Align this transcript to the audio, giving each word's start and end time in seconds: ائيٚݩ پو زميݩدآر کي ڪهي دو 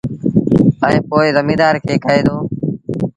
ائيٚݩ 0.85 1.05
پو 1.07 1.15
زميݩدآر 1.37 1.75
کي 1.85 1.95
ڪهي 2.03 2.21
دو 2.25 2.37